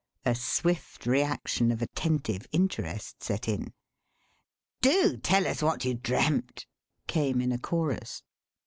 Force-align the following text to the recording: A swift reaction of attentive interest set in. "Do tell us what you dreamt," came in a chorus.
A 0.25 0.33
swift 0.33 1.05
reaction 1.05 1.69
of 1.71 1.79
attentive 1.79 2.47
interest 2.51 3.21
set 3.21 3.47
in. 3.47 3.71
"Do 4.81 5.17
tell 5.17 5.45
us 5.45 5.61
what 5.61 5.85
you 5.85 5.93
dreamt," 5.93 6.65
came 7.05 7.39
in 7.39 7.51
a 7.51 7.59
chorus. 7.59 8.23